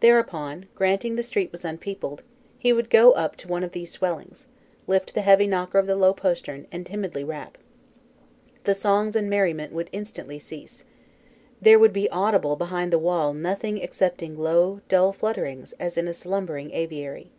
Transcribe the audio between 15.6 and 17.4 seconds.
as in a slumbering aviary.